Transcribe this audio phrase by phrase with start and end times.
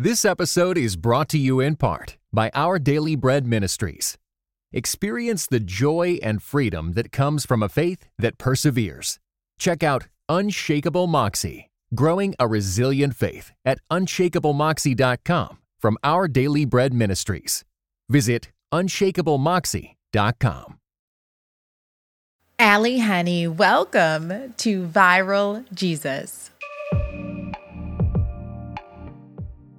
[0.00, 4.16] This episode is brought to you in part by Our Daily Bread Ministries.
[4.72, 9.18] Experience the joy and freedom that comes from a faith that perseveres.
[9.58, 17.64] Check out Unshakable Moxie, growing a resilient faith at unshakablemoxie.com from Our Daily Bread Ministries.
[18.08, 20.78] Visit unshakablemoxie.com.
[22.60, 26.52] Ally Henny, welcome to Viral Jesus.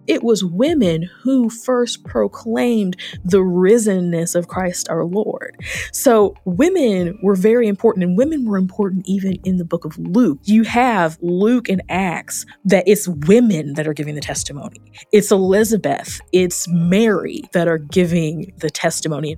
[0.09, 5.55] It was women who first proclaimed the risenness of Christ our Lord.
[5.93, 10.39] So women were very important, and women were important even in the book of Luke.
[10.43, 14.81] You have Luke and Acts that it's women that are giving the testimony.
[15.11, 19.37] It's Elizabeth, it's Mary that are giving the testimony.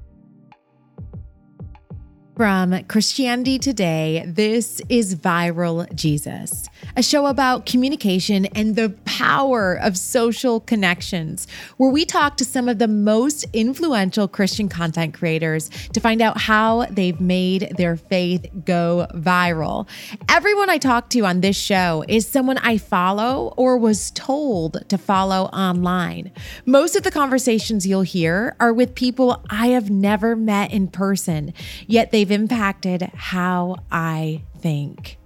[2.42, 6.68] From Christianity Today, this is Viral Jesus,
[6.98, 11.46] a show about communication and the power of social connections,
[11.78, 16.42] where we talk to some of the most influential Christian content creators to find out
[16.42, 19.88] how they've made their faith go viral.
[20.28, 24.98] Everyone I talk to on this show is someone I follow or was told to
[24.98, 26.32] follow online.
[26.66, 31.54] Most of the conversations you'll hear are with people I have never met in person,
[31.86, 35.18] yet they've impacted how I think.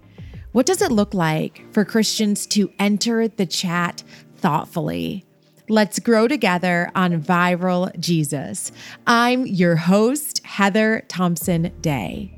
[0.51, 4.03] What does it look like for Christians to enter the chat
[4.37, 5.25] thoughtfully?
[5.67, 8.71] Let's grow together on Viral Jesus.
[9.07, 12.31] I'm your host, Heather Thompson Day.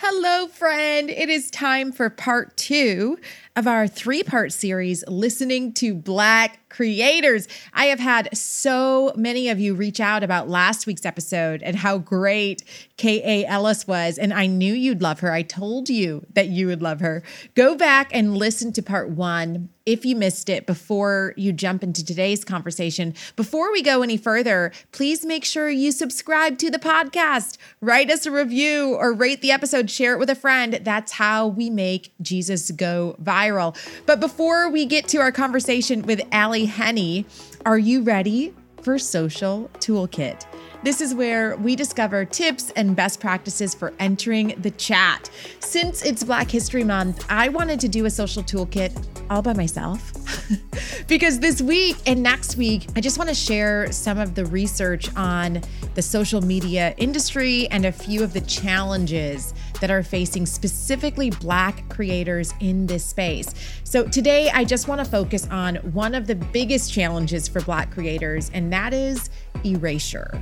[0.00, 1.10] Hello, friend.
[1.10, 3.18] It is time for part two
[3.58, 7.48] of our three part series, Listening to Black Creators.
[7.74, 11.98] I have had so many of you reach out about last week's episode and how
[11.98, 12.62] great
[12.98, 13.44] K.A.
[13.46, 14.16] Ellis was.
[14.16, 15.32] And I knew you'd love her.
[15.32, 17.24] I told you that you would love her.
[17.56, 22.04] Go back and listen to part one if you missed it before you jump into
[22.04, 23.14] today's conversation.
[23.36, 28.26] Before we go any further, please make sure you subscribe to the podcast, write us
[28.26, 30.80] a review, or rate the episode, share it with a friend.
[30.82, 33.76] That's how we make Jesus go viral viral.
[34.06, 37.26] But before we get to our conversation with Ally Henny,
[37.64, 40.46] are you ready for Social Toolkit?
[40.84, 45.28] This is where we discover tips and best practices for entering the chat.
[45.58, 50.12] Since it's Black History Month, I wanted to do a social toolkit all by myself.
[51.08, 55.14] because this week and next week, I just want to share some of the research
[55.16, 55.62] on
[55.94, 61.88] the social media industry and a few of the challenges that are facing specifically Black
[61.88, 63.54] creators in this space.
[63.84, 67.90] So today, I just want to focus on one of the biggest challenges for Black
[67.90, 69.30] creators, and that is
[69.64, 70.40] erasure.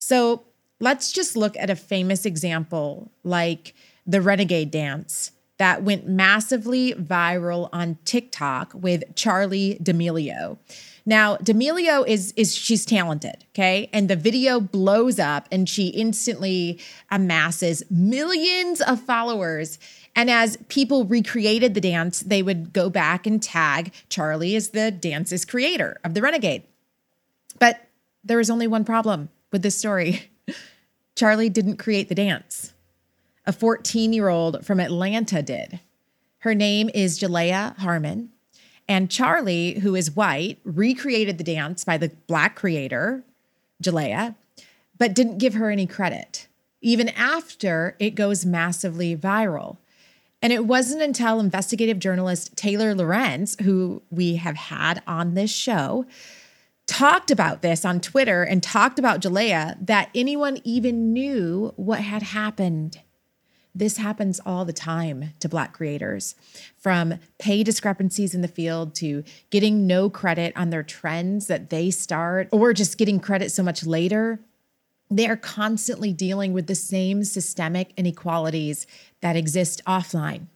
[0.00, 0.44] So
[0.80, 3.74] let's just look at a famous example like
[4.06, 10.58] the Renegade Dance that went massively viral on TikTok with Charli D'Amelio.
[11.08, 13.88] Now, D'Amelio is is she's talented, okay?
[13.92, 16.80] And the video blows up and she instantly
[17.12, 19.78] amasses millions of followers.
[20.16, 24.90] And as people recreated the dance, they would go back and tag Charli as the
[24.90, 26.64] dance's creator of the Renegade.
[27.60, 27.86] But
[28.24, 30.28] there was only one problem with this story.
[31.16, 32.74] Charli didn't create the dance.
[33.46, 35.78] A 14 year old from Atlanta did.
[36.38, 38.32] Her name is Jalaiah Harmon.
[38.88, 43.24] And Charli, who is white, recreated the dance by the black creator,
[43.82, 44.34] Jalaiah,
[44.98, 46.46] but didn't give her any credit,
[46.80, 49.76] even after it goes massively viral.
[50.40, 56.06] And it wasn't until investigative journalist Taylor Lorenz, who we have had on this show,
[56.86, 62.22] talked about this on Twitter and talked about Jalaiah that anyone even knew what had
[62.22, 63.00] happened.
[63.76, 66.34] This happens all the time to Black creators,
[66.78, 71.90] from pay discrepancies in the field to getting no credit on their trends that they
[71.90, 74.40] start, or just getting credit so much later.
[75.10, 78.86] They are constantly dealing with the same systemic inequalities
[79.20, 80.46] that exist offline.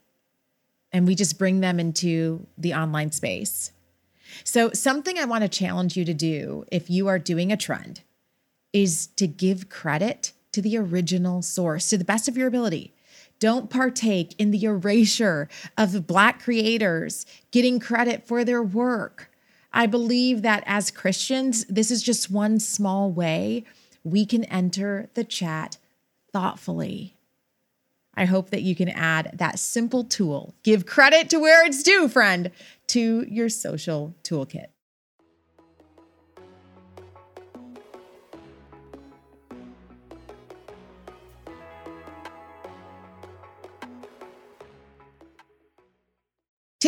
[0.91, 3.71] And we just bring them into the online space.
[4.45, 8.01] So, something I want to challenge you to do if you are doing a trend
[8.73, 12.95] is to give credit to the original source to the best of your ability.
[13.41, 19.31] Don't partake in the erasure of Black creators getting credit for their work.
[19.73, 23.65] I believe that as Christians, this is just one small way
[24.05, 25.79] we can enter the chat
[26.33, 27.17] thoughtfully.
[28.15, 30.55] I hope that you can add that simple tool.
[30.63, 32.51] Give credit to where it's due, friend,
[32.89, 34.67] to your social toolkit.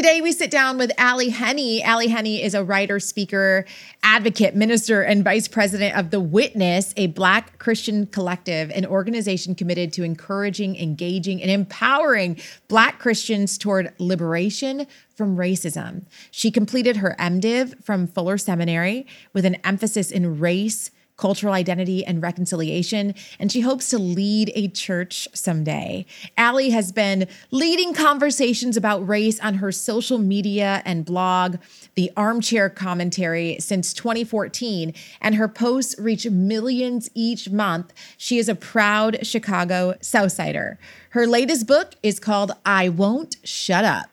[0.03, 1.81] Today, we sit down with Ally Henny.
[1.81, 3.65] Ally Henny is a writer, speaker,
[4.03, 9.93] advocate, minister, and vice president of The Witness, a Black Christian collective, an organization committed
[9.93, 16.07] to encouraging, engaging, and empowering Black Christians toward liberation from racism.
[16.33, 22.23] She completed her MDiv from Fuller Seminary with an emphasis in race cultural identity, and
[22.23, 23.14] reconciliation.
[23.38, 26.06] And she hopes to lead a church someday.
[26.37, 31.59] Ally has been leading conversations about race on her social media and blog,
[31.94, 34.94] The Armchair Commentary, since 2014.
[35.20, 37.93] And her posts reach millions each month.
[38.17, 40.76] She is a proud Chicago Southsider.
[41.11, 44.06] Her latest book is called I Won't Shut Up.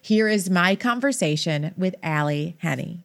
[0.00, 3.04] Here is my conversation with Ally Henny.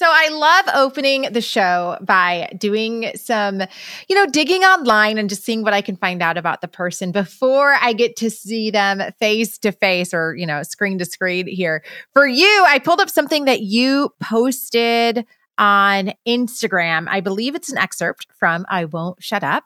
[0.00, 3.60] So I love opening the show by doing some,
[4.08, 7.12] you know, digging online and just seeing what I can find out about the person
[7.12, 11.46] before I get to see them face to face or, you know, screen to screen
[11.46, 11.84] here.
[12.14, 15.26] For you, I pulled up something that you posted
[15.58, 17.06] on Instagram.
[17.06, 19.64] I believe it's an excerpt from I Won't Shut Up.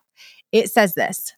[0.51, 1.33] It says this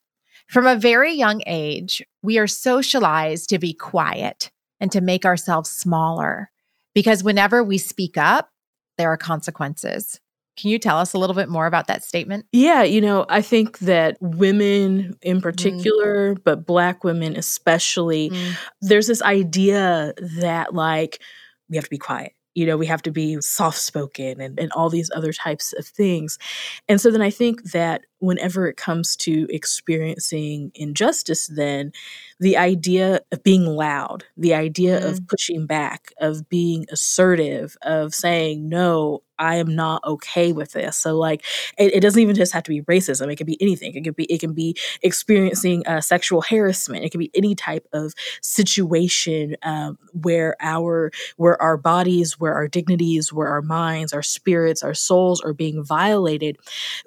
[0.48, 5.70] From a very young age, we are socialized to be quiet and to make ourselves
[5.70, 6.50] smaller
[6.96, 8.50] because whenever we speak up,
[8.98, 10.20] there are consequences.
[10.58, 12.48] Can you tell us a little bit more about that statement?
[12.52, 15.42] Yeah, you know, I think that women in mm.
[15.44, 16.44] particular, mm.
[16.44, 18.54] but Black women especially, mm.
[18.82, 21.22] there's this idea that like
[21.70, 22.34] we have to be quiet.
[22.56, 25.86] You know, we have to be soft spoken and, and all these other types of
[25.86, 26.40] things.
[26.88, 31.92] And so then I think that whenever it comes to experiencing injustice, then
[32.40, 35.10] the idea of being loud, the idea mm.
[35.10, 40.98] of pushing back, of being assertive, of saying, no, I am not okay with this.
[40.98, 41.44] So like
[41.78, 43.32] it, it, doesn't even just have to be racism.
[43.32, 43.94] It could be anything.
[43.96, 47.06] It can be it can be experiencing uh, sexual harassment.
[47.06, 52.68] It can be any type of situation um, where our where our bodies, where our
[52.68, 56.58] dignities, where our minds, our spirits, our souls are being violated.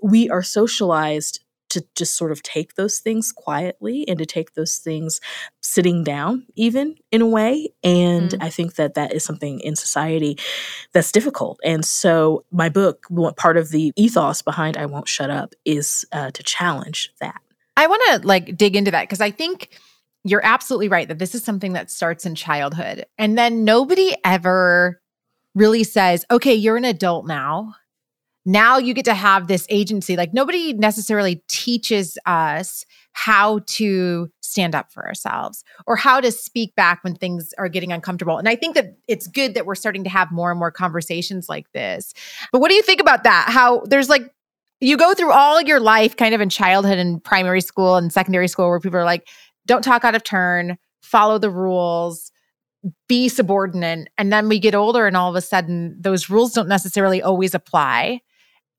[0.03, 1.41] We are socialized
[1.71, 5.21] to just sort of take those things quietly and to take those things
[5.61, 7.73] sitting down even in a way.
[7.83, 8.39] And mm.
[8.41, 10.39] i think that that is something in society
[10.93, 11.59] that's difficult.
[11.65, 13.07] And so my book
[13.37, 17.41] part of the ethos behind i won't shut up is uh, to challenge that.
[17.77, 19.79] I want to like dig into that because i think
[20.25, 23.07] you're absolutely right that this is something that starts in childhood.
[23.17, 25.01] And then nobody ever
[25.55, 27.75] really says okay you're an adult now
[28.45, 30.17] now you get to have this agency.
[30.17, 36.75] Like nobody necessarily teaches us how to stand up for ourselves or how to speak
[36.75, 38.39] back when things are getting uncomfortable.
[38.39, 41.49] And I think that it's good that we're starting to have more and more conversations
[41.49, 42.15] like this.
[42.53, 43.49] But what do you think about that?
[43.49, 44.33] How there's like,
[44.81, 48.49] you go through all your life kind of in childhood and primary school and secondary
[48.49, 49.29] school where people are like,
[49.67, 52.33] don't talk out of turn, follow the rules
[53.09, 54.09] be subordinate.
[54.17, 57.55] And then we get older and all of a sudden those rules don't necessarily always
[57.55, 58.21] apply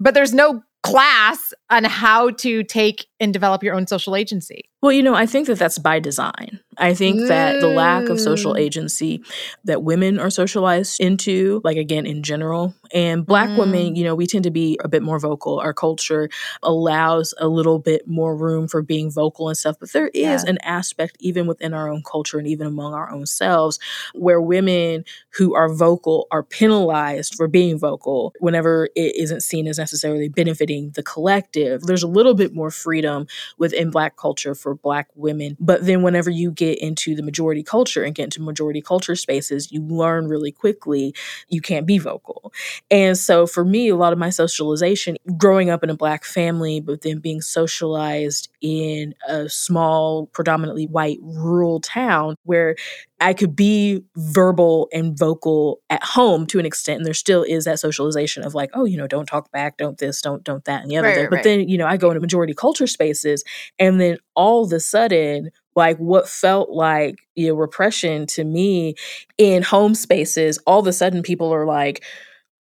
[0.01, 4.63] but there's no class on how to take and develop your own social agency.
[4.81, 6.60] Well, you know, I think that that's by design.
[6.78, 7.28] I think mm.
[7.28, 8.60] that the lack of social mm.
[8.60, 9.24] agency
[9.66, 13.57] that women are socialized into, like again in general, and black mm.
[13.60, 15.60] women, you know, we tend to be a bit more vocal.
[15.60, 16.30] Our culture
[16.63, 20.50] allows a little bit more room for being vocal and stuff, but there is yeah.
[20.50, 23.80] an aspect even within our own culture and even among our own selves
[24.16, 25.06] where women
[25.38, 30.92] who are vocal are penalized for being vocal whenever it isn't seen as necessarily benefiting
[30.95, 31.81] the collective.
[31.81, 36.30] There's a little bit more freedom within black culture for black women, but then whenever
[36.30, 40.51] you get into the majority culture and get into majority culture spaces, you learn really
[40.51, 41.13] quickly
[41.49, 42.54] you can't be vocal.
[42.90, 46.80] And so for me, a lot of my socialization, growing up in a black family,
[46.80, 52.75] but then being socialized in a small, predominantly white rural town where
[53.21, 57.66] I could be verbal and vocal at home to an extent, and there still is
[57.66, 60.81] that socialization of like, oh, you know, don't talk back, don't this, don't don't that,
[60.81, 61.23] and the other right, thing.
[61.25, 63.44] Right, but then, you know, I go into majority culture spaces,
[63.78, 68.95] and then all of a sudden, like what felt like you know repression to me
[69.37, 72.04] in home spaces, all of a sudden people are like,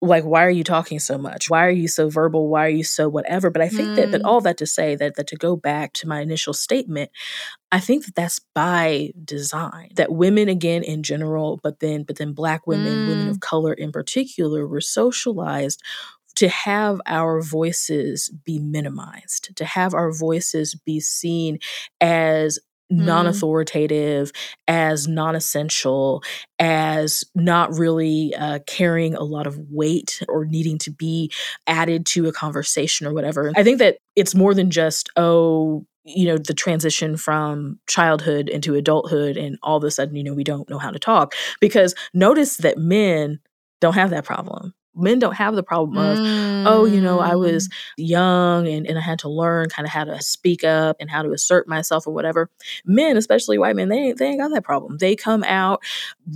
[0.02, 2.84] like why are you talking so much why are you so verbal why are you
[2.84, 3.96] so whatever but i think mm.
[3.96, 7.10] that but all that to say that that to go back to my initial statement
[7.70, 12.32] i think that that's by design that women again in general but then but then
[12.32, 13.08] black women mm.
[13.08, 15.82] women of color in particular were socialized
[16.36, 21.58] to have our voices be minimized, to have our voices be seen
[22.00, 22.58] as
[22.92, 23.04] mm-hmm.
[23.04, 24.32] non authoritative,
[24.68, 26.22] as non essential,
[26.58, 31.30] as not really uh, carrying a lot of weight or needing to be
[31.66, 33.52] added to a conversation or whatever.
[33.56, 38.74] I think that it's more than just, oh, you know the transition from childhood into
[38.74, 41.94] adulthood and all of a sudden you know we don't know how to talk because
[42.14, 43.38] notice that men
[43.82, 46.64] don't have that problem men don't have the problem of mm.
[46.66, 47.72] oh you know i was mm.
[47.96, 51.22] young and, and i had to learn kind of how to speak up and how
[51.22, 52.50] to assert myself or whatever
[52.84, 55.82] men especially white men they ain't, they ain't got that problem they come out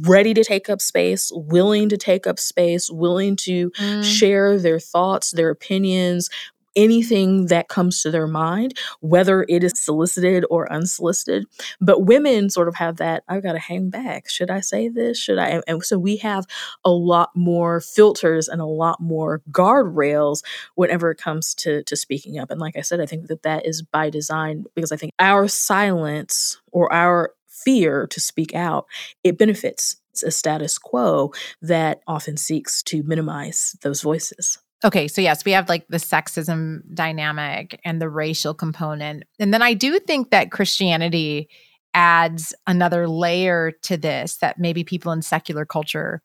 [0.02, 4.04] ready to take up space willing to take up space willing to mm.
[4.04, 6.30] share their thoughts their opinions
[6.76, 11.46] anything that comes to their mind, whether it is solicited or unsolicited.
[11.80, 14.28] But women sort of have that, I've got to hang back.
[14.28, 15.18] Should I say this?
[15.18, 15.62] Should I?
[15.66, 16.46] And so we have
[16.84, 20.42] a lot more filters and a lot more guardrails
[20.74, 22.50] whenever it comes to, to speaking up.
[22.50, 25.48] And like I said, I think that that is by design because I think our
[25.48, 28.86] silence or our fear to speak out,
[29.22, 34.58] it benefits a status quo that often seeks to minimize those voices.
[34.84, 39.24] Okay, so yes, we have like the sexism dynamic and the racial component.
[39.40, 41.48] And then I do think that Christianity
[41.94, 46.20] adds another layer to this that maybe people in secular culture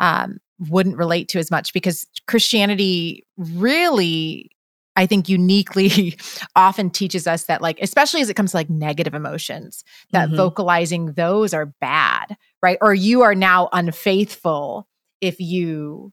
[0.00, 4.50] um, wouldn't relate to as much because Christianity really
[4.96, 6.18] I think uniquely
[6.56, 10.36] often teaches us that, like, especially as it comes to like negative emotions, that mm-hmm.
[10.36, 12.76] vocalizing those are bad, right?
[12.80, 14.88] Or you are now unfaithful
[15.20, 16.12] if you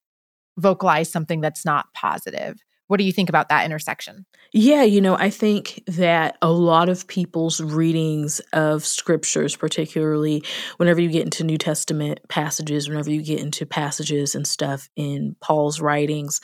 [0.58, 2.64] vocalize something that's not positive.
[2.88, 4.26] What do you think about that intersection?
[4.54, 10.44] Yeah, you know, I think that a lot of people's readings of scriptures, particularly
[10.78, 15.36] whenever you get into New Testament passages, whenever you get into passages and stuff in
[15.42, 16.40] Paul's writings,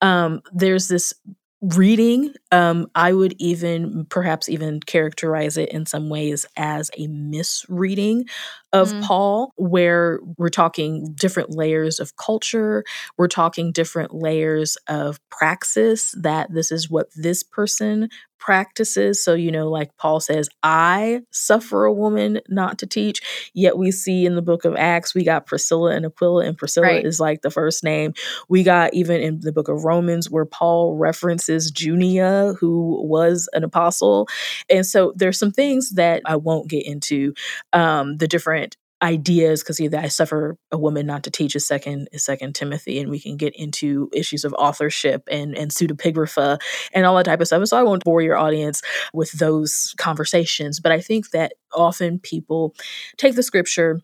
[0.00, 1.12] um, there's this
[1.60, 8.24] reading um, i would even perhaps even characterize it in some ways as a misreading
[8.72, 9.02] of mm.
[9.02, 12.84] paul where we're talking different layers of culture
[13.16, 19.22] we're talking different layers of praxis that this is what this person practices.
[19.22, 23.50] So, you know, like Paul says, I suffer a woman not to teach.
[23.54, 26.86] Yet we see in the book of Acts, we got Priscilla and Aquila, and Priscilla
[26.86, 27.04] right.
[27.04, 28.14] is like the first name.
[28.48, 33.64] We got even in the book of Romans where Paul references Junia, who was an
[33.64, 34.28] apostle.
[34.68, 37.34] And so there's some things that I won't get into
[37.72, 42.08] um, the different ideas because either I suffer a woman not to teach a second
[42.12, 46.58] is second Timothy and we can get into issues of authorship and and pseudepigrapha
[46.92, 47.58] and all that type of stuff.
[47.58, 50.80] And so I won't bore your audience with those conversations.
[50.80, 52.74] But I think that often people
[53.16, 54.00] take the scripture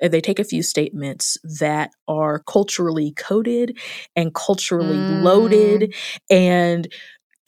[0.00, 3.76] and they take a few statements that are culturally coded
[4.14, 5.22] and culturally mm.
[5.22, 5.94] loaded
[6.30, 6.86] and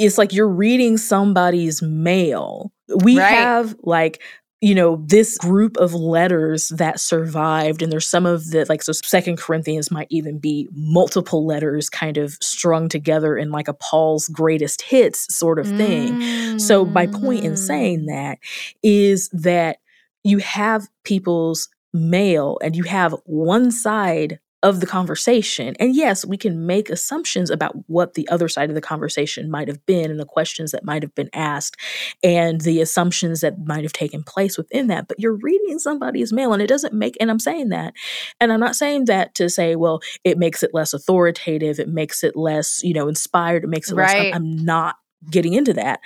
[0.01, 2.73] it's like you're reading somebody's mail.
[3.05, 3.29] We right.
[3.29, 4.23] have like
[4.61, 8.93] you know this group of letters that survived and there's some of the like so
[8.93, 14.29] second corinthians might even be multiple letters kind of strung together in like a paul's
[14.29, 16.61] greatest hits sort of thing mm.
[16.61, 18.07] so my point in saying mm.
[18.07, 18.39] that
[18.83, 19.79] is that
[20.25, 25.75] you have people's mail and you have one side of the conversation.
[25.81, 29.69] And yes, we can make assumptions about what the other side of the conversation might
[29.69, 31.77] have been and the questions that might have been asked
[32.23, 35.09] and the assumptions that might have taken place within that.
[35.09, 37.95] But you're reading somebody's mail and it doesn't make, and I'm saying that.
[38.39, 42.23] And I'm not saying that to say, well, it makes it less authoritative, it makes
[42.23, 44.27] it less, you know, inspired, it makes it right.
[44.27, 44.35] less.
[44.35, 44.97] I'm not
[45.29, 46.01] getting into that.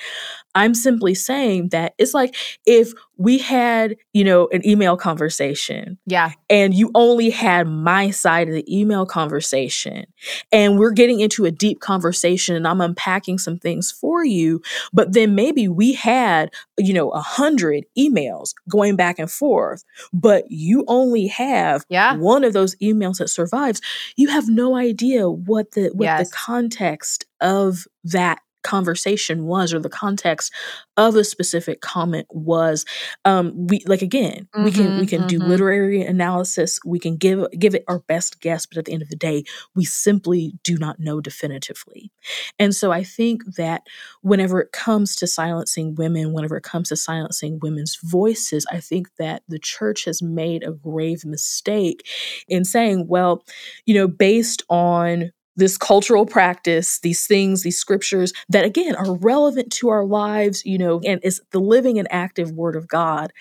[0.54, 5.98] I'm simply saying that it's like if we had, you know, an email conversation.
[6.06, 6.32] Yeah.
[6.50, 10.06] And you only had my side of the email conversation.
[10.52, 14.62] And we're getting into a deep conversation and I'm unpacking some things for you.
[14.92, 20.44] But then maybe we had, you know, a hundred emails going back and forth, but
[20.48, 22.16] you only have yeah.
[22.16, 23.80] one of those emails that survives.
[24.16, 26.28] You have no idea what the what yes.
[26.28, 30.52] the context of that conversation was or the context
[30.96, 32.84] of a specific comment was
[33.24, 35.28] um we like again mm-hmm, we can we can mm-hmm.
[35.28, 39.02] do literary analysis we can give give it our best guess but at the end
[39.02, 39.44] of the day
[39.76, 42.10] we simply do not know definitively
[42.58, 43.82] and so i think that
[44.22, 49.08] whenever it comes to silencing women whenever it comes to silencing women's voices i think
[49.18, 52.06] that the church has made a grave mistake
[52.48, 53.44] in saying well
[53.84, 59.70] you know based on this cultural practice, these things, these scriptures that again are relevant
[59.72, 63.32] to our lives, you know, and is the living and active word of God.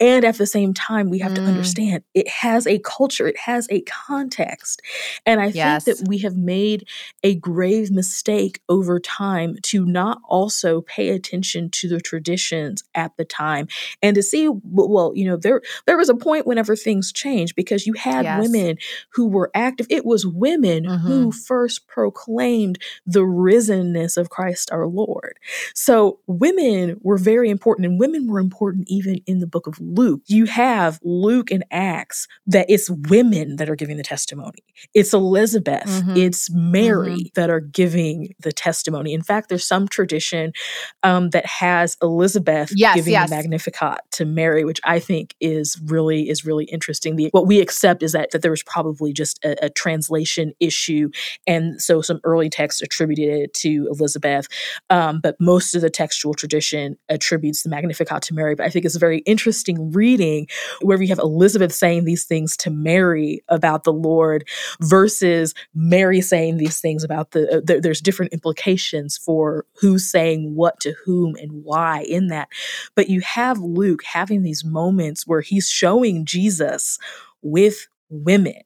[0.00, 1.36] And at the same time, we have mm.
[1.36, 4.82] to understand it has a culture, it has a context.
[5.24, 5.84] And I yes.
[5.84, 6.88] think that we have made
[7.22, 13.24] a grave mistake over time to not also pay attention to the traditions at the
[13.24, 13.68] time
[14.02, 17.86] and to see, well, you know, there there was a point whenever things changed because
[17.86, 18.40] you had yes.
[18.40, 18.78] women
[19.12, 19.86] who were active.
[19.90, 21.06] It was women mm-hmm.
[21.06, 25.38] who first proclaimed the risenness of Christ our Lord.
[25.74, 30.22] So women were very important, and women were important even in the book of Luke.
[30.28, 34.64] You have Luke and Acts that it's women that are giving the testimony.
[34.94, 36.16] It's Elizabeth, mm-hmm.
[36.16, 37.34] it's Mary mm-hmm.
[37.34, 39.12] that are giving the testimony.
[39.12, 40.54] In fact, there's some tradition
[41.02, 43.28] um, that has Elizabeth yes, giving yes.
[43.28, 47.16] the Magnificat to Mary, which I think is really is really interesting.
[47.16, 51.10] The, what we accept is that that there was probably just a, a translation issue,
[51.46, 54.46] and so some early texts attributed it to Elizabeth,
[54.90, 58.54] um, but most of the textual tradition attributes the Magnificat to Mary.
[58.54, 60.46] But I think it's a very interesting reading
[60.80, 64.46] where we have Elizabeth saying these things to Mary about the Lord
[64.80, 70.54] versus Mary saying these things about the, uh, the there's different implications for who's saying
[70.54, 72.48] what to whom and why in that.
[72.94, 76.98] But you have Luke having these moments where he's showing Jesus
[77.42, 78.62] with women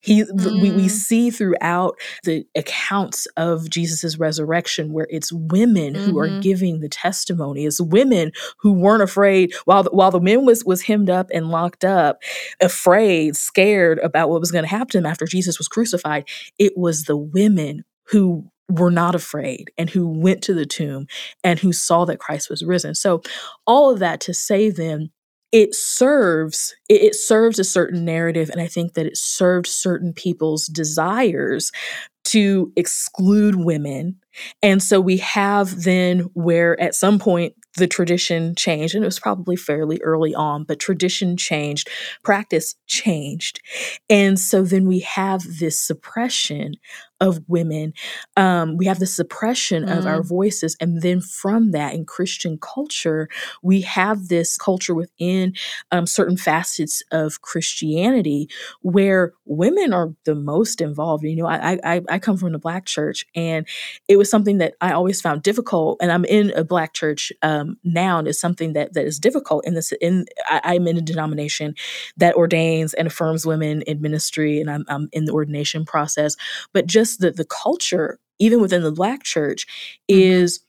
[0.00, 0.60] he mm.
[0.60, 0.90] we, we mm.
[0.90, 6.10] see throughout the accounts of jesus' resurrection where it's women mm-hmm.
[6.10, 6.40] who are mm-hmm.
[6.40, 10.82] giving the testimony it's women who weren't afraid while the, while the men was was
[10.82, 12.18] hemmed up and locked up
[12.60, 16.72] afraid scared about what was going to happen to him after jesus was crucified it
[16.76, 21.06] was the women who were not afraid and who went to the tomb
[21.42, 22.94] and who saw that Christ was risen.
[22.94, 23.22] So
[23.66, 25.10] all of that to say then
[25.52, 30.12] it serves it, it serves a certain narrative and I think that it served certain
[30.12, 31.72] people's desires
[32.30, 34.16] to exclude women.
[34.62, 39.18] And so we have then where at some point the tradition changed, and it was
[39.18, 41.88] probably fairly early on, but tradition changed,
[42.22, 43.60] practice changed.
[44.08, 46.74] And so then we have this suppression
[47.20, 47.92] of women.
[48.36, 49.96] Um, we have the suppression mm.
[49.96, 50.28] of our mm.
[50.28, 50.76] voices.
[50.80, 53.28] And then from that, in Christian culture,
[53.62, 55.54] we have this culture within
[55.90, 58.48] um, certain facets of Christianity
[58.80, 61.24] where women are the most involved.
[61.24, 63.66] You know, I, I, I come from the Black church, and
[64.08, 65.98] it was something that I always found difficult.
[66.00, 69.66] And I'm in a Black church um, now, and it's something that, that is difficult
[69.66, 69.92] in this.
[70.00, 71.74] In I, I'm in a denomination
[72.16, 76.36] that ordains and affirms women in ministry, and I'm, I'm in the ordination process.
[76.72, 79.66] But just just the the culture, even within the black church,
[80.10, 80.20] mm-hmm.
[80.20, 80.60] is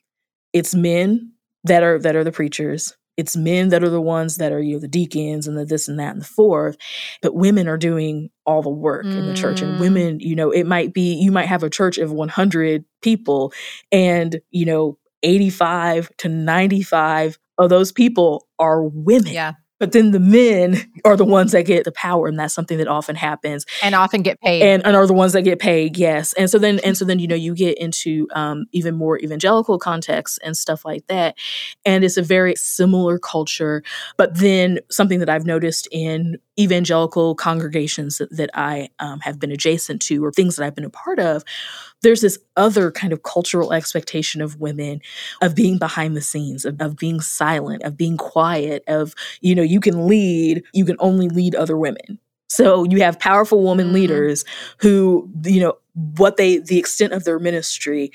[0.54, 2.96] it's men that are that are the preachers.
[3.18, 5.88] It's men that are the ones that are you know the deacons and the this
[5.88, 6.78] and that and the fourth,
[7.22, 9.16] but women are doing all the work mm.
[9.16, 9.62] in the church.
[9.62, 9.80] And mm.
[9.80, 13.54] women, you know, it might be you might have a church of 100 people,
[13.92, 19.34] and you know, 85 to 95 of those people are women.
[19.34, 19.54] Yeah.
[19.82, 22.88] But then the men are the ones that get the power, and that's something that
[22.88, 25.98] often happens, and often get paid, and, and are the ones that get paid.
[25.98, 29.18] Yes, and so then and so then you know you get into um, even more
[29.18, 31.36] evangelical contexts and stuff like that,
[31.84, 33.82] and it's a very similar culture.
[34.18, 39.52] But then something that I've noticed in evangelical congregations that, that I um, have been
[39.52, 41.44] adjacent to, or things that I've been a part of,
[42.02, 45.02] there's this other kind of cultural expectation of women
[45.42, 49.62] of being behind the scenes, of, of being silent, of being quiet, of, you know,
[49.62, 52.20] you can lead, you can only lead other women.
[52.50, 53.96] So you have powerful woman mm-hmm.
[53.96, 54.44] leaders
[54.78, 55.78] who, you know,
[56.18, 58.12] what they, the extent of their ministry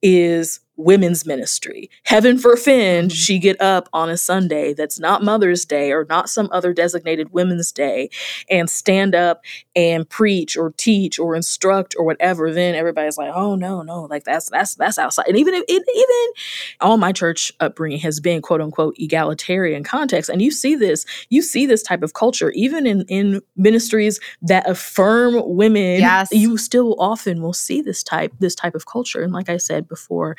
[0.00, 1.90] is women's ministry.
[2.04, 3.14] Heaven forfend mm-hmm.
[3.14, 7.32] she get up on a Sunday that's not Mother's Day or not some other designated
[7.32, 8.10] women's day
[8.48, 9.42] and stand up
[9.76, 12.52] and preach or teach or instruct or whatever.
[12.52, 15.26] Then everybody's like, oh no, no, like that's that's that's outside.
[15.28, 16.34] And even if it, even
[16.80, 20.30] all my church upbringing has been quote unquote egalitarian context.
[20.30, 24.68] And you see this, you see this type of culture even in in ministries that
[24.68, 26.00] affirm women.
[26.00, 26.28] Yes.
[26.32, 29.22] You still often will see this type this type of culture.
[29.22, 30.36] And like I said before,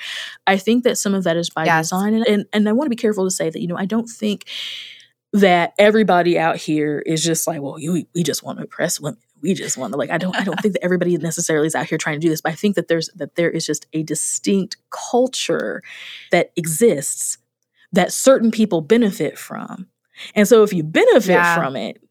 [0.48, 1.86] I think that some of that is by yes.
[1.86, 2.14] design.
[2.14, 4.08] And, and, and I want to be careful to say that, you know, I don't
[4.08, 4.46] think
[5.34, 9.20] that everybody out here is just like, well, you, we just want to oppress women.
[9.42, 11.88] We just want to like I don't I don't think that everybody necessarily is out
[11.88, 14.04] here trying to do this, but I think that there's that there is just a
[14.04, 15.82] distinct culture
[16.30, 17.40] that exists
[17.92, 19.88] that certain people benefit from.
[20.36, 21.56] And so if you benefit yeah.
[21.56, 22.04] from it,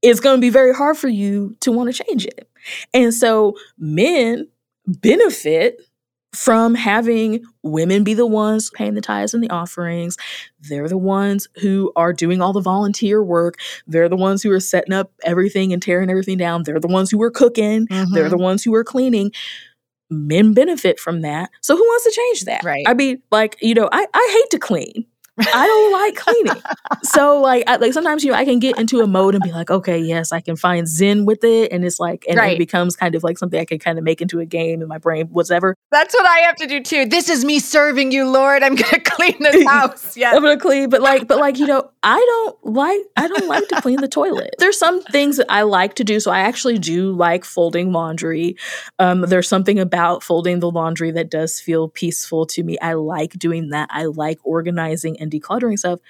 [0.00, 2.48] it's going to be very hard for you to want to change it.
[2.94, 4.48] And so men
[4.86, 5.80] benefit
[6.34, 10.16] from having women be the ones paying the tithes and the offerings.
[10.60, 13.56] They're the ones who are doing all the volunteer work.
[13.86, 16.62] They're the ones who are setting up everything and tearing everything down.
[16.62, 17.86] They're the ones who are cooking.
[17.86, 18.14] Mm-hmm.
[18.14, 19.32] They're the ones who are cleaning.
[20.08, 21.50] Men benefit from that.
[21.60, 22.64] So who wants to change that?
[22.64, 22.84] Right.
[22.86, 25.06] I mean, like, you know, I, I hate to clean.
[25.38, 26.62] I don't like cleaning.
[27.02, 29.50] so like I, like sometimes you know I can get into a mode and be
[29.52, 32.54] like, okay, yes, I can find zen with it, and it's like and right.
[32.54, 34.88] it becomes kind of like something I can kind of make into a game in
[34.88, 35.74] my brain, whatever.
[35.90, 37.06] That's what I have to do too.
[37.06, 38.62] This is me serving you, Lord.
[38.62, 40.16] I'm gonna clean this house.
[40.16, 43.48] Yeah, I'm gonna clean, but like, but like you know, I don't like I don't
[43.48, 44.54] like to clean the toilet.
[44.58, 48.56] There's some things that I like to do, so I actually do like folding laundry.
[48.98, 52.78] Um, there's something about folding the laundry that does feel peaceful to me.
[52.80, 53.88] I like doing that.
[53.90, 56.00] I like organizing and decluttering stuff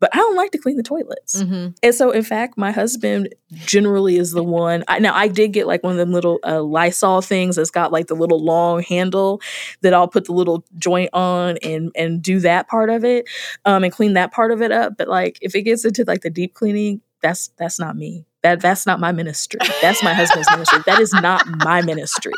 [0.00, 1.42] but I don't like to clean the toilets.
[1.42, 1.68] Mm-hmm.
[1.82, 4.84] And so, in fact, my husband generally is the one.
[4.88, 7.92] I, now, I did get like one of them little uh, Lysol things that's got
[7.92, 9.40] like the little long handle
[9.80, 13.26] that I'll put the little joint on and and do that part of it,
[13.64, 14.98] um, and clean that part of it up.
[14.98, 18.26] But like, if it gets into like the deep cleaning, that's that's not me.
[18.42, 19.60] That that's not my ministry.
[19.80, 20.80] That's my husband's ministry.
[20.84, 22.34] That is not my ministry.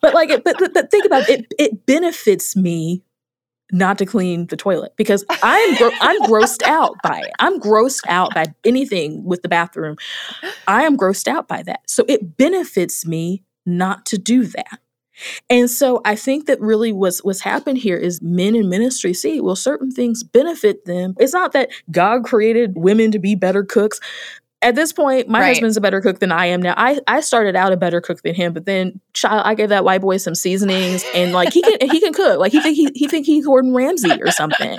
[0.00, 1.40] But like, but, but but think about it.
[1.40, 3.02] It, it benefits me
[3.74, 7.32] not to clean the toilet because I'm gro- I'm grossed out by it.
[7.40, 9.96] I'm grossed out by anything with the bathroom.
[10.66, 11.80] I am grossed out by that.
[11.88, 14.78] So it benefits me not to do that.
[15.48, 19.40] And so I think that really what's what's happened here is men in ministry see,
[19.40, 21.14] well, certain things benefit them.
[21.18, 24.00] It's not that God created women to be better cooks
[24.62, 25.48] at this point, my right.
[25.48, 26.72] husband's a better cook than I am now.
[26.76, 29.84] I, I started out a better cook than him, but then child, I gave that
[29.84, 32.38] white boy some seasonings and like he can he can cook.
[32.38, 34.78] Like he think he he think he's Gordon Ramsay or something.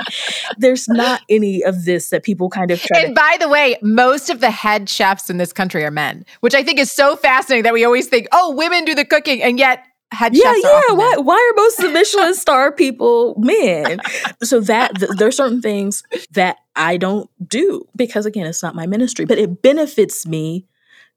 [0.57, 2.99] There's not any of this that people kind of try.
[2.99, 6.25] And to- by the way, most of the head chefs in this country are men,
[6.39, 9.43] which I think is so fascinating that we always think, oh, women do the cooking,
[9.43, 10.93] and yet head yeah, yeah.
[10.93, 13.99] Why, why are most of the Michelin star people men?
[14.43, 18.75] So that th- there are certain things that I don't do because again, it's not
[18.75, 20.65] my ministry, but it benefits me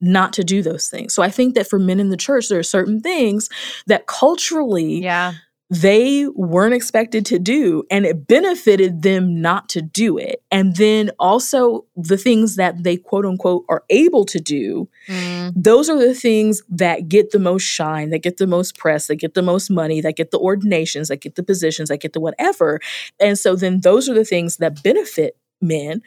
[0.01, 1.13] not to do those things.
[1.13, 3.49] So I think that for men in the church, there are certain things
[3.87, 5.35] that culturally, yeah
[5.71, 10.43] they weren't expected to do and it benefited them not to do it.
[10.51, 15.53] And then also the things that they quote unquote are able to do mm.
[15.55, 19.17] those are the things that get the most shine that get the most press that
[19.17, 22.21] get the most money that get the ordinations that get the positions that get the
[22.21, 22.81] whatever.
[23.21, 26.01] And so then those are the things that benefit men.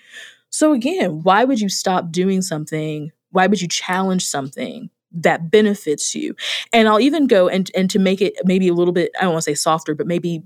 [0.50, 3.12] So again why would you stop doing something?
[3.30, 6.36] Why would you challenge something that benefits you.
[6.74, 9.34] And I'll even go and and to make it maybe a little bit I don't
[9.34, 10.43] want to say softer, but maybe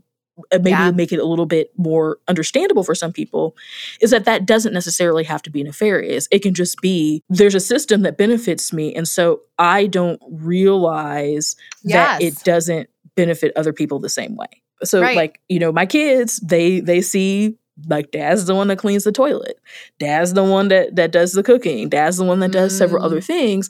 [0.51, 0.91] uh, maybe yeah.
[0.91, 3.55] make it a little bit more understandable for some people
[4.01, 7.59] is that that doesn't necessarily have to be nefarious it can just be there's a
[7.59, 12.19] system that benefits me and so i don't realize yes.
[12.19, 15.15] that it doesn't benefit other people the same way so right.
[15.15, 19.13] like you know my kids they they see like dad's the one that cleans the
[19.13, 19.59] toilet
[19.99, 22.77] dad's the one that that does the cooking dad's the one that does mm.
[22.77, 23.69] several other things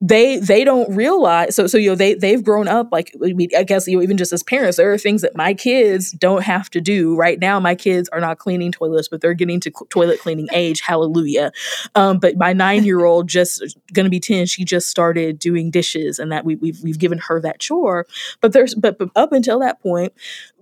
[0.00, 3.12] they they don't realize so so you know they they've grown up like
[3.56, 6.44] I guess you know even just as parents there are things that my kids don't
[6.44, 7.16] have to do.
[7.16, 10.46] Right now my kids are not cleaning toilets but they're getting to cl- toilet cleaning
[10.52, 11.50] age hallelujah.
[11.96, 16.20] Um, but my nine year old just gonna be 10 she just started doing dishes
[16.20, 18.06] and that we, we've we've given her that chore.
[18.40, 20.12] But there's but, but up until that point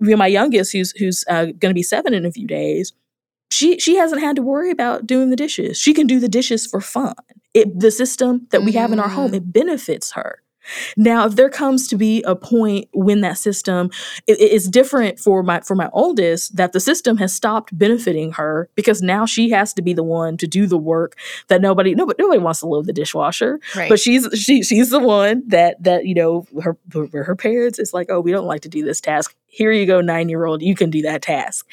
[0.01, 2.91] you know, my youngest who's who's uh, gonna be seven in a few days
[3.51, 5.77] she she hasn't had to worry about doing the dishes.
[5.77, 7.13] She can do the dishes for fun
[7.57, 9.53] it the system that we have in our home it mm.
[9.53, 10.41] benefits her
[10.95, 13.89] now, if there comes to be a point when that system
[14.27, 18.69] it, it's different for my for my oldest that the system has stopped benefiting her
[18.75, 21.17] because now she has to be the one to do the work
[21.47, 23.59] that nobody nobody, nobody wants to load the dishwasher.
[23.75, 23.89] Right.
[23.89, 26.77] But she's she she's the one that that you know her
[27.13, 29.35] her parents is like, "Oh, we don't like to do this task.
[29.49, 31.67] Here you go, 9-year-old, you can do that task."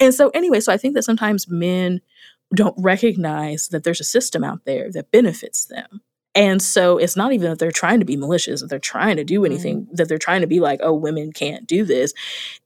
[0.00, 2.00] And so anyway, so I think that sometimes men
[2.54, 6.00] don't recognize that there's a system out there that benefits them.
[6.34, 9.24] And so it's not even that they're trying to be malicious, that they're trying to
[9.24, 9.96] do anything, mm.
[9.96, 12.14] that they're trying to be like, oh, women can't do this.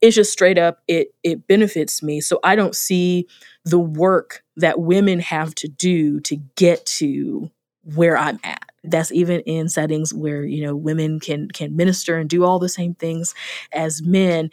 [0.03, 2.21] It's just straight up, it it benefits me.
[2.21, 3.27] So I don't see
[3.65, 7.51] the work that women have to do to get to
[7.95, 8.63] where I'm at.
[8.85, 12.69] That's even in settings where, you know, women can can minister and do all the
[12.69, 13.35] same things
[13.73, 14.51] as men.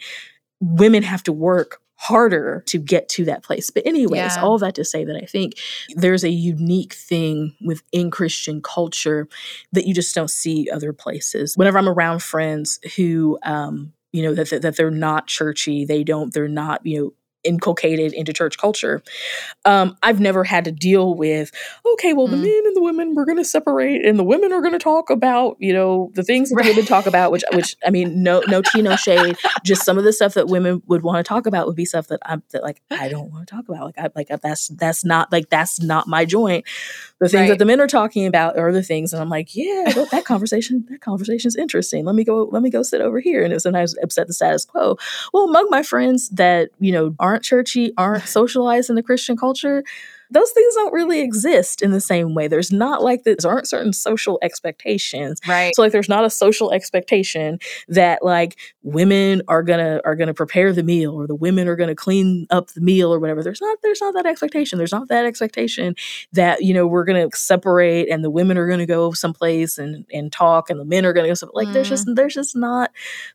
[0.60, 3.70] Women have to work harder to get to that place.
[3.70, 4.42] But, anyways, yeah.
[4.42, 5.54] all that to say that I think
[5.96, 9.28] there's a unique thing within Christian culture
[9.72, 11.56] that you just don't see other places.
[11.56, 16.02] Whenever I'm around friends who, um, you know that, that, that they're not churchy they
[16.02, 17.12] don't they're not you know
[17.44, 19.02] inculcated into church culture.
[19.64, 21.50] Um, I've never had to deal with,
[21.94, 22.32] okay, well, mm.
[22.32, 24.78] the men and the women, we're going to separate, and the women are going to
[24.78, 26.64] talk about, you know, the things that right.
[26.64, 29.36] the women talk about, which, which I mean, no, no tea, no shade.
[29.64, 32.08] Just some of the stuff that women would want to talk about would be stuff
[32.08, 33.84] that I'm that like I don't want to talk about.
[33.84, 36.64] Like, I like that's that's not like that's not my joint.
[37.20, 37.48] The things right.
[37.50, 40.86] that the men are talking about are the things and i'm like yeah that conversation
[40.88, 42.04] that conversation is interesting.
[42.04, 43.42] Let me go let me go sit over here.
[43.44, 44.96] And it sometimes upset the status quo.
[45.32, 49.84] Well among my friends that you know aren't churchy aren't socialized in the christian culture
[50.30, 52.46] those things don't really exist in the same way.
[52.46, 55.40] There's not like there aren't certain social expectations.
[55.46, 55.74] Right.
[55.74, 60.72] So like there's not a social expectation that like women are gonna are gonna prepare
[60.72, 63.42] the meal or the women are gonna clean up the meal or whatever.
[63.42, 64.78] There's not there's not that expectation.
[64.78, 65.96] There's not that expectation
[66.32, 70.30] that, you know, we're gonna separate and the women are gonna go someplace and and
[70.32, 71.72] talk and the men are gonna go some like mm.
[71.72, 72.14] there's just mm.
[72.14, 72.90] there's just not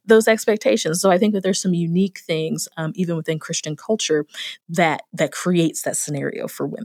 [0.05, 1.01] those expectations.
[1.01, 4.25] So I think that there's some unique things um, even within Christian culture
[4.69, 6.84] that that creates that scenario for women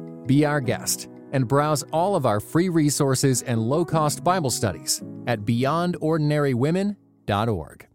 [0.31, 5.03] Be our guest and browse all of our free resources and low cost Bible studies
[5.27, 7.87] at beyondordinarywomen.org.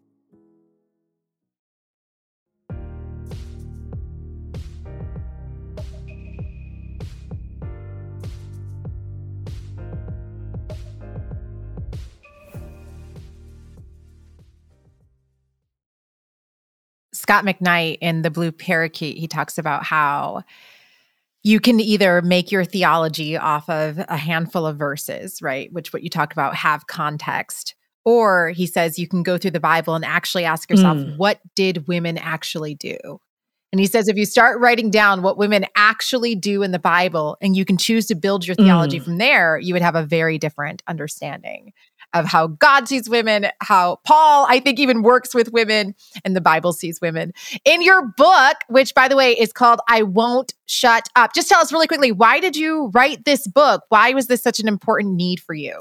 [17.15, 20.45] Scot McKnight in The Blue Parakeet, he talks about how
[21.47, 25.73] you can either make your theology off of a handful of verses, right?
[25.73, 27.77] Which what you talk about have context.
[28.05, 31.17] Or he says you can go through the Bible and actually ask yourself, mm.
[31.17, 32.99] what did women actually do?
[33.71, 37.37] And he says if you start writing down what women actually do in the Bible
[37.41, 39.05] and you can choose to build your theology mm.
[39.05, 41.73] from there, you would have a very different understanding
[42.21, 46.41] of how God sees women, how Paul, I think, even works with women, and the
[46.41, 47.33] Bible sees women.
[47.65, 51.61] In your book, which by the way is called I Won't Shut Up, just tell
[51.61, 53.83] us really quickly why did you write this book?
[53.89, 55.81] Why was this such an important need for you?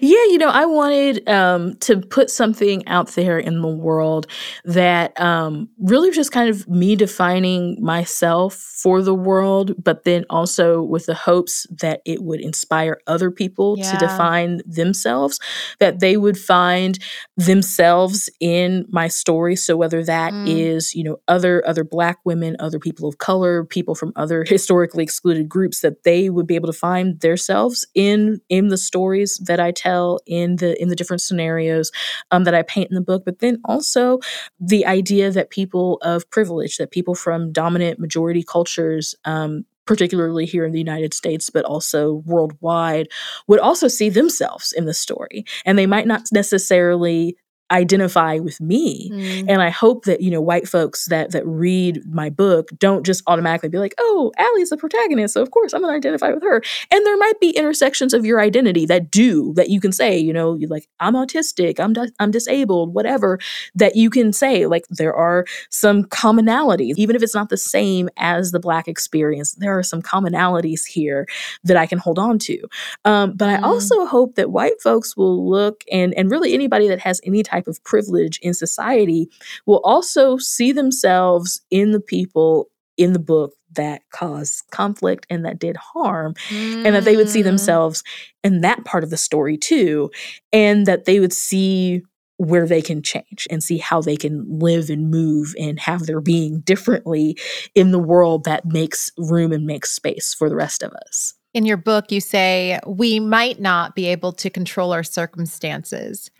[0.00, 4.26] Yeah, you know, I wanted um, to put something out there in the world
[4.64, 10.82] that um, really just kind of me defining myself for the world, but then also
[10.82, 13.92] with the hopes that it would inspire other people yeah.
[13.92, 15.40] to define themselves,
[15.80, 16.98] that they would find
[17.36, 19.56] themselves in my story.
[19.56, 20.46] So whether that mm.
[20.46, 25.02] is, you know, other other Black women, other people of color, people from other historically
[25.02, 29.53] excluded groups, that they would be able to find themselves in in the stories that
[29.60, 31.90] I tell in the in the different scenarios
[32.30, 34.20] um, that I paint in the book, but then also
[34.60, 40.64] the idea that people of privilege, that people from dominant majority cultures, um, particularly here
[40.64, 43.08] in the United States, but also worldwide,
[43.48, 45.44] would also see themselves in the story.
[45.64, 47.36] And they might not necessarily
[47.72, 49.46] identify with me mm.
[49.48, 53.22] and i hope that you know white folks that that read my book don't just
[53.26, 56.42] automatically be like oh Ally's the protagonist so of course i'm going to identify with
[56.42, 60.16] her and there might be intersections of your identity that do that you can say
[60.16, 63.38] you know you like i'm autistic i'm di- i'm disabled whatever
[63.74, 68.10] that you can say like there are some commonalities even if it's not the same
[68.18, 71.26] as the black experience there are some commonalities here
[71.62, 72.58] that i can hold on to
[73.06, 73.58] um, but mm.
[73.58, 77.42] i also hope that white folks will look and and really anybody that has any
[77.42, 79.28] type type of privilege in society
[79.66, 85.58] will also see themselves in the people in the book that caused conflict and that
[85.58, 86.84] did harm, mm.
[86.84, 87.44] and that they would see mm.
[87.44, 88.02] themselves
[88.42, 90.10] in that part of the story too,
[90.52, 92.02] and that they would see
[92.36, 96.20] where they can change and see how they can live and move and have their
[96.20, 97.36] being differently
[97.74, 101.34] in the world that makes room and makes space for the rest of us.
[101.52, 106.30] In your book, you say, We might not be able to control our circumstances,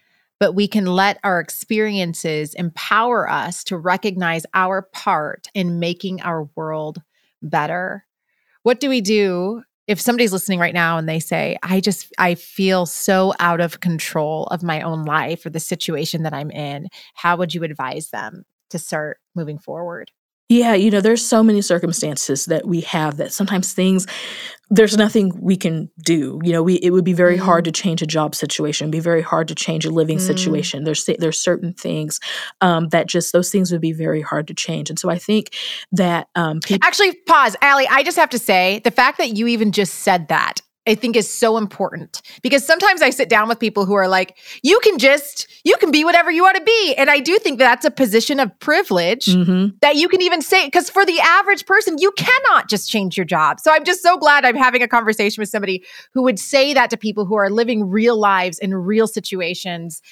[0.40, 6.48] but we can let our experiences empower us to recognize our part in making our
[6.56, 7.00] world
[7.42, 8.04] better.
[8.62, 12.34] What do we do if somebody's listening right now and they say, I just, I
[12.34, 16.88] feel so out of control of my own life or the situation that I'm in?
[17.14, 20.10] How would you advise them to start moving forward?
[20.48, 24.06] Yeah, you know, there's so many circumstances that we have that sometimes things
[24.70, 26.40] there's nothing we can do.
[26.42, 27.40] You know, we it would be very mm.
[27.40, 30.26] hard to change a job situation, be very hard to change a living mm.
[30.26, 30.84] situation.
[30.84, 32.18] There's there's certain things
[32.60, 34.90] um, that just those things would be very hard to change.
[34.90, 35.54] And so I think
[35.92, 37.86] that um, people actually pause, Ally.
[37.90, 41.16] I just have to say the fact that you even just said that I think
[41.16, 44.98] is so important because sometimes I sit down with people who are like, you can
[44.98, 46.94] just, you can be whatever you want to be.
[46.98, 49.76] And I do think that's a position of privilege mm-hmm.
[49.80, 53.24] that you can even say, because for the average person, you cannot just change your
[53.24, 53.60] job.
[53.60, 56.90] So I'm just so glad I'm having a conversation with somebody who would say that
[56.90, 60.02] to people who are living real lives in real situations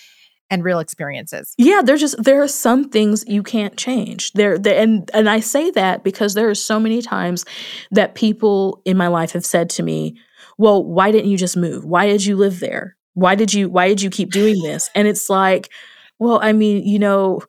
[0.51, 1.55] and real experiences.
[1.57, 4.33] Yeah, there's just there are some things you can't change.
[4.33, 7.47] There, and and I say that because there are so many times
[7.91, 10.15] that people in my life have said to me,
[10.59, 11.85] well, why didn't you just move?
[11.85, 12.97] Why did you live there?
[13.15, 14.91] Why did you why did you keep doing this?
[14.95, 15.71] And it's like,
[16.19, 17.41] well, I mean, you know,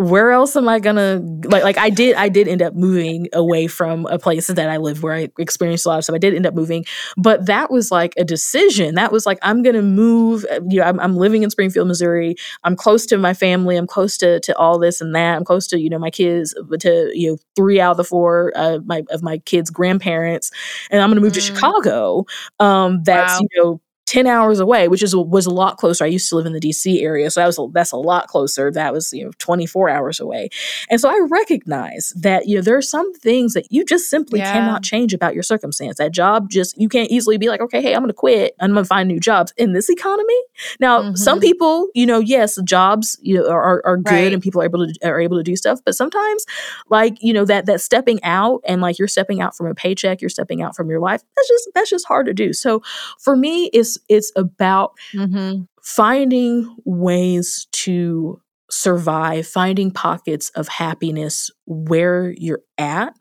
[0.00, 3.66] where else am I gonna like like I did I did end up moving away
[3.66, 6.14] from a place that I live where I experienced a lot of stuff.
[6.14, 6.86] I did end up moving,
[7.18, 8.94] but that was like a decision.
[8.94, 10.46] That was like I'm gonna move.
[10.50, 12.34] Uh, you know, I'm, I'm living in Springfield, Missouri.
[12.64, 13.76] I'm close to my family.
[13.76, 15.36] I'm close to to all this and that.
[15.36, 18.52] I'm close to you know my kids to you know three out of the four
[18.56, 20.50] uh, my of my kids' grandparents,
[20.90, 21.34] and I'm gonna move mm.
[21.34, 22.24] to Chicago.
[22.58, 23.40] Um, that's wow.
[23.50, 26.02] you know 10 hours away, which is was a lot closer.
[26.02, 28.26] I used to live in the DC area, so that was a, that's a lot
[28.26, 28.68] closer.
[28.72, 30.48] That was, you know, 24 hours away.
[30.90, 34.40] And so I recognize that, you know, there are some things that you just simply
[34.40, 34.52] yeah.
[34.52, 35.98] cannot change about your circumstance.
[35.98, 38.56] That job just you can't easily be like, "Okay, hey, I'm going to quit.
[38.58, 40.40] I'm going to find new jobs." In this economy?
[40.80, 41.14] Now, mm-hmm.
[41.14, 44.32] some people, you know, yes, jobs, you know, are are good right.
[44.32, 46.44] and people are able to are able to do stuff, but sometimes
[46.88, 50.20] like, you know, that that stepping out and like you're stepping out from a paycheck,
[50.20, 51.22] you're stepping out from your life.
[51.36, 52.52] That's just that's just hard to do.
[52.52, 52.82] So
[53.20, 55.62] for me, it's it's about mm-hmm.
[55.82, 63.14] finding ways to survive, finding pockets of happiness where you're at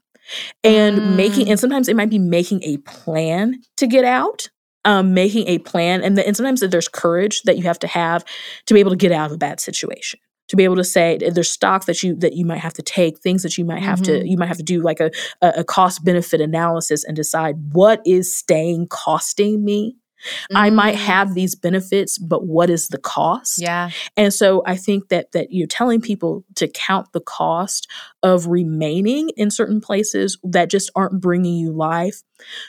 [0.63, 1.15] and mm.
[1.15, 4.49] making and sometimes it might be making a plan to get out
[4.85, 8.23] um, making a plan and, the, and sometimes there's courage that you have to have
[8.65, 11.17] to be able to get out of a bad situation to be able to say
[11.17, 14.01] there's stock that you that you might have to take things that you might have
[14.01, 14.21] mm-hmm.
[14.21, 15.11] to you might have to do like a,
[15.41, 20.57] a cost benefit analysis and decide what is staying costing me Mm-hmm.
[20.57, 21.05] I might mm.
[21.05, 23.61] have these benefits, but what is the cost?
[23.61, 23.91] Yeah.
[24.17, 27.87] And so I think that that you're telling people to count the cost
[28.23, 32.21] of remaining in certain places that just aren't bringing you life,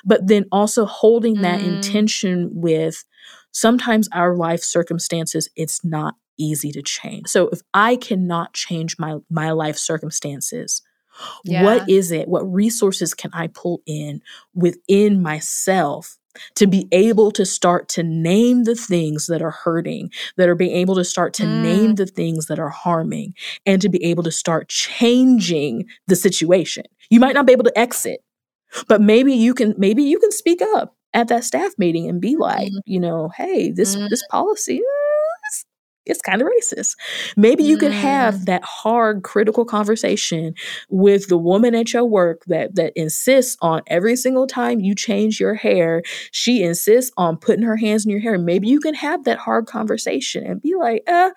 [0.05, 1.43] but then also holding mm.
[1.43, 3.05] that intention with
[3.53, 7.29] sometimes our life circumstances it's not easy to change.
[7.29, 10.83] So if I cannot change my my life circumstances,
[11.45, 11.63] yeah.
[11.63, 12.29] what is it?
[12.29, 14.23] What resources can I pull in
[14.55, 16.17] within myself
[16.57, 20.75] to be able to start to name the things that are hurting, that are being
[20.77, 21.63] able to start to mm.
[21.63, 23.35] name the things that are harming,
[23.67, 26.85] and to be able to start changing the situation.
[27.11, 28.21] You might not be able to exit,
[28.89, 32.37] but maybe you can maybe you can speak up at that staff meeting and be
[32.37, 32.81] like, mm.
[32.85, 34.09] you know, hey, this mm.
[34.09, 34.81] this policy
[36.07, 36.97] it's kind of racist.
[37.37, 38.45] Maybe you could have mm.
[38.47, 40.55] that hard critical conversation
[40.89, 45.39] with the woman at your work that that insists on every single time you change
[45.39, 48.39] your hair, she insists on putting her hands in your hair.
[48.39, 51.31] Maybe you can have that hard conversation and be like, uh,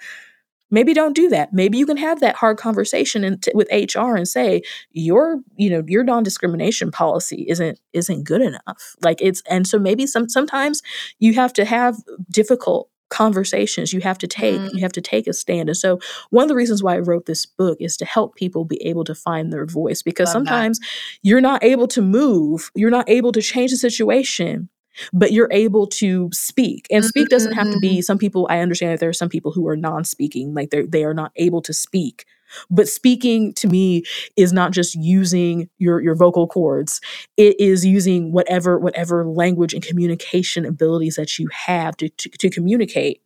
[0.73, 4.15] maybe don't do that maybe you can have that hard conversation and t- with hr
[4.15, 9.67] and say your you know your non-discrimination policy isn't isn't good enough like it's and
[9.67, 10.81] so maybe some sometimes
[11.19, 11.95] you have to have
[12.29, 14.73] difficult conversations you have to take mm.
[14.73, 15.99] you have to take a stand and so
[16.31, 19.03] one of the reasons why i wrote this book is to help people be able
[19.03, 20.87] to find their voice because Love sometimes that.
[21.21, 24.67] you're not able to move you're not able to change the situation
[25.11, 28.01] but you're able to speak and speak doesn't have to be mm-hmm.
[28.01, 31.03] some people i understand that there are some people who are non-speaking like they're they
[31.03, 32.25] are not able to speak
[32.69, 34.03] but speaking to me
[34.35, 37.01] is not just using your your vocal cords.
[37.37, 42.49] It is using whatever whatever language and communication abilities that you have to, to, to
[42.49, 43.21] communicate.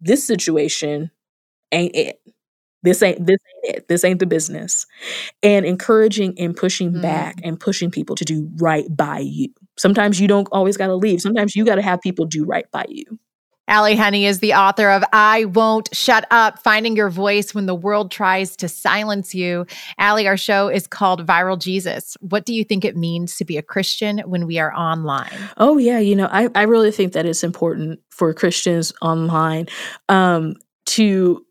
[0.00, 1.10] This situation
[1.72, 2.20] ain't it.
[2.82, 3.88] This ain't this ain't it.
[3.88, 4.86] This ain't the business.
[5.42, 7.02] And encouraging and pushing mm.
[7.02, 9.48] back and pushing people to do right by you.
[9.76, 11.20] Sometimes you don't always got to leave.
[11.20, 13.18] Sometimes you got to have people do right by you.
[13.68, 17.74] Ally Henny is the author of I Won't Shut Up Finding Your Voice When the
[17.74, 19.66] World Tries to Silence You.
[19.98, 22.16] Ally, our show is called Viral Jesus.
[22.20, 25.32] What do you think it means to be a Christian when we are online?
[25.56, 25.98] Oh, yeah.
[25.98, 29.66] You know, I, I really think that it's important for Christians online
[30.08, 30.54] um,
[30.86, 31.44] to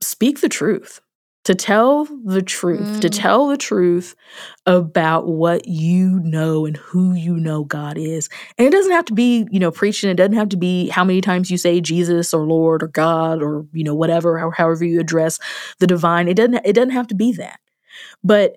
[0.00, 1.00] speak the truth
[1.44, 3.00] to tell the truth, mm.
[3.00, 4.16] to tell the truth
[4.66, 8.28] about what you know and who you know God is.
[8.56, 10.10] And it doesn't have to be, you know, preaching.
[10.10, 13.42] It doesn't have to be how many times you say Jesus or Lord or God
[13.42, 15.38] or, you know, whatever, or however you address
[15.80, 16.28] the divine.
[16.28, 17.60] It doesn't, it doesn't have to be that.
[18.22, 18.56] But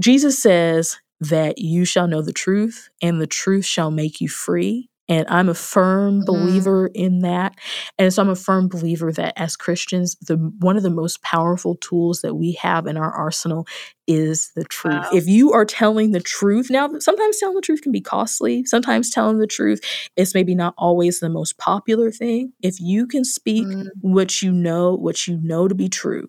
[0.00, 4.90] Jesus says that you shall know the truth, and the truth shall make you free.
[5.08, 6.26] And I'm a firm mm-hmm.
[6.26, 7.54] believer in that.
[7.98, 11.76] And so I'm a firm believer that as Christians, the one of the most powerful
[11.76, 13.66] tools that we have in our arsenal
[14.06, 14.94] is the truth.
[14.94, 15.10] Wow.
[15.12, 18.64] If you are telling the truth, now sometimes telling the truth can be costly.
[18.64, 19.80] Sometimes telling the truth
[20.16, 22.52] is maybe not always the most popular thing.
[22.62, 23.88] If you can speak mm.
[24.00, 26.28] what you know, what you know to be true,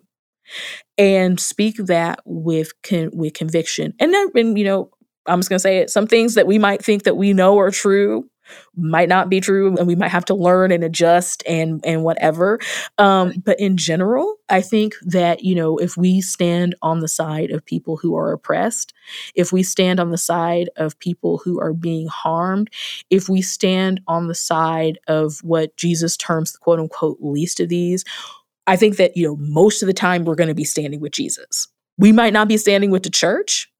[0.98, 3.94] and speak that with con- with conviction.
[3.98, 4.90] And then, and, you know,
[5.26, 5.90] I'm just gonna say it.
[5.90, 8.28] Some things that we might think that we know are true
[8.76, 12.58] might not be true and we might have to learn and adjust and and whatever.
[12.98, 17.50] Um, but in general i think that you know if we stand on the side
[17.50, 18.92] of people who are oppressed
[19.34, 22.68] if we stand on the side of people who are being harmed
[23.10, 27.68] if we stand on the side of what jesus terms the quote unquote least of
[27.68, 28.04] these
[28.66, 31.12] i think that you know most of the time we're going to be standing with
[31.12, 31.68] jesus.
[31.96, 33.70] We might not be standing with the church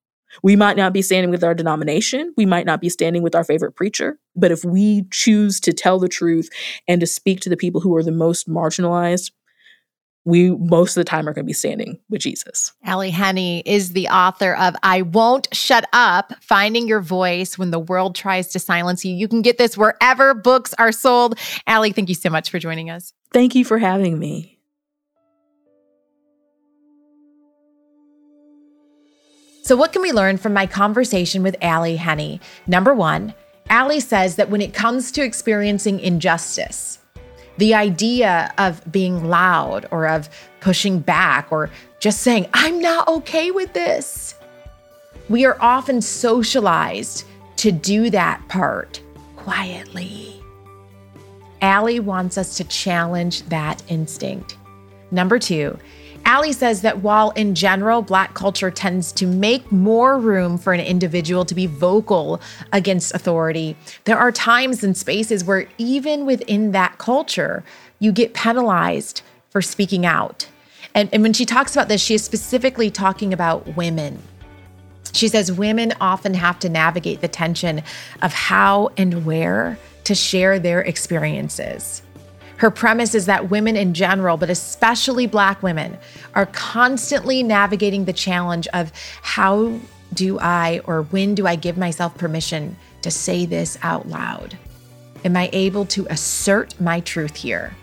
[0.42, 2.32] we might not be standing with our denomination.
[2.36, 4.18] We might not be standing with our favorite preacher.
[4.36, 6.48] But if we choose to tell the truth
[6.88, 9.30] and to speak to the people who are the most marginalized,
[10.24, 12.72] we most of the time are going to be standing with Jesus.
[12.82, 17.78] Ally Henny is the author of I Won't Shut Up Finding Your Voice When the
[17.78, 19.14] World Tries to Silence You.
[19.14, 21.38] You can get this wherever books are sold.
[21.66, 23.12] Ally, thank you so much for joining us.
[23.32, 24.53] Thank you for having me.
[29.64, 32.38] So, what can we learn from my conversation with Ally Henny?
[32.66, 33.32] Number one,
[33.70, 36.98] Ally says that when it comes to experiencing injustice,
[37.56, 40.28] the idea of being loud or of
[40.60, 44.34] pushing back or just saying, I'm not okay with this,
[45.30, 47.24] we are often socialized
[47.56, 49.00] to do that part
[49.34, 50.42] quietly.
[51.62, 54.58] Ally wants us to challenge that instinct.
[55.10, 55.78] Number two,
[56.26, 60.80] Ally says that while in general, Black culture tends to make more room for an
[60.80, 62.40] individual to be vocal
[62.72, 67.62] against authority, there are times and spaces where, even within that culture,
[67.98, 70.48] you get penalized for speaking out.
[70.94, 74.22] And, and when she talks about this, she is specifically talking about women.
[75.12, 77.82] She says women often have to navigate the tension
[78.22, 82.02] of how and where to share their experiences.
[82.56, 85.98] Her premise is that women in general, but especially Black women,
[86.34, 88.92] are constantly navigating the challenge of
[89.22, 89.78] how
[90.12, 94.56] do I or when do I give myself permission to say this out loud?
[95.24, 97.74] Am I able to assert my truth here?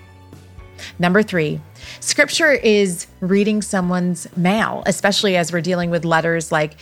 [0.99, 1.61] Number three,
[1.99, 6.75] scripture is reading someone's mail, especially as we're dealing with letters like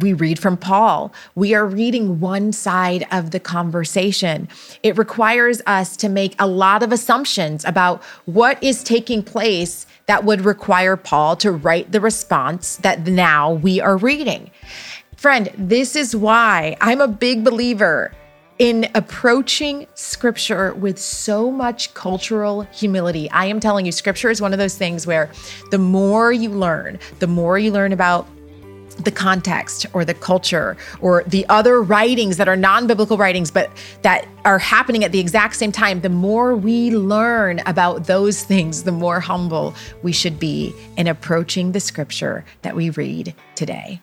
[0.00, 1.12] we read from Paul.
[1.34, 4.48] We are reading one side of the conversation.
[4.82, 10.24] It requires us to make a lot of assumptions about what is taking place that
[10.24, 14.50] would require Paul to write the response that now we are reading.
[15.16, 18.12] Friend, this is why I'm a big believer
[18.62, 23.28] in approaching scripture with so much cultural humility.
[23.32, 25.28] I am telling you, scripture is one of those things where
[25.72, 28.24] the more you learn, the more you learn about
[29.00, 33.68] the context or the culture or the other writings that are non biblical writings, but
[34.02, 38.84] that are happening at the exact same time, the more we learn about those things,
[38.84, 44.00] the more humble we should be in approaching the scripture that we read today.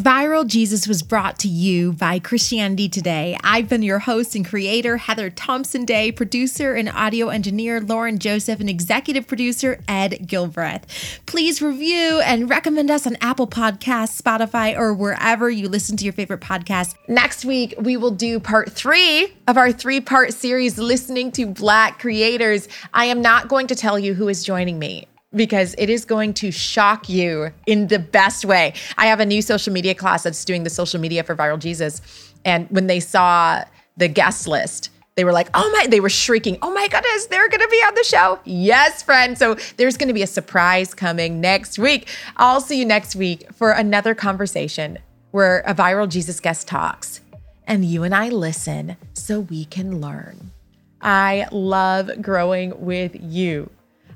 [0.00, 3.36] Viral Jesus was brought to you by Christianity Today.
[3.44, 8.60] I've been your host and creator, Heather Thompson Day, producer and audio engineer, Lauren Joseph,
[8.60, 10.84] and executive producer, Ed Gilbreath.
[11.26, 16.14] Please review and recommend us on Apple Podcasts, Spotify, or wherever you listen to your
[16.14, 16.94] favorite podcast.
[17.06, 21.98] Next week, we will do part three of our three part series, Listening to Black
[21.98, 22.68] Creators.
[22.94, 26.34] I am not going to tell you who is joining me because it is going
[26.34, 28.74] to shock you in the best way.
[28.98, 32.32] I have a new social media class that's doing the social media for Viral Jesus.
[32.44, 33.64] And when they saw
[33.96, 37.48] the guest list, they were like, oh my, they were shrieking, oh my goodness, they're
[37.48, 38.38] gonna be on the show.
[38.44, 39.36] Yes, friend.
[39.36, 42.08] So there's gonna be a surprise coming next week.
[42.36, 44.98] I'll see you next week for another conversation
[45.30, 47.20] where a Viral Jesus guest talks
[47.66, 50.52] and you and I listen so we can learn.
[51.00, 53.70] I love growing with you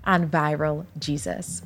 [0.06, 1.62] on Viral Jesus.